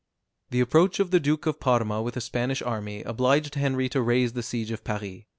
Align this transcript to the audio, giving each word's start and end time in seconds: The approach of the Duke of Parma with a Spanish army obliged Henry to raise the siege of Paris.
The 0.49 0.61
approach 0.61 0.99
of 0.99 1.11
the 1.11 1.19
Duke 1.19 1.45
of 1.45 1.59
Parma 1.59 2.01
with 2.01 2.17
a 2.17 2.21
Spanish 2.21 2.63
army 2.63 3.03
obliged 3.03 3.53
Henry 3.53 3.87
to 3.89 4.01
raise 4.01 4.33
the 4.33 4.41
siege 4.41 4.71
of 4.71 4.83
Paris. 4.83 5.25